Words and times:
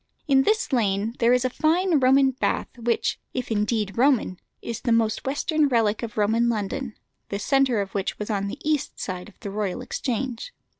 In 0.27 0.41
this 0.41 0.73
lane 0.73 1.13
there 1.19 1.31
is 1.31 1.45
a 1.45 1.49
fine 1.51 1.99
Roman 1.99 2.31
bath 2.31 2.75
which, 2.75 3.19
if 3.35 3.51
indeed 3.51 3.99
Roman, 3.99 4.39
is 4.59 4.81
the 4.81 4.91
most 4.91 5.27
western 5.27 5.67
relic 5.67 6.01
of 6.01 6.17
Roman 6.17 6.49
London, 6.49 6.95
the 7.29 7.37
centre 7.37 7.79
of 7.81 7.91
which 7.93 8.17
was 8.17 8.31
on 8.31 8.47
the 8.47 8.57
east 8.67 8.93
end 9.07 9.29
of 9.29 9.39
the 9.41 9.51
Royal 9.51 9.81
Exchange. 9.83 10.55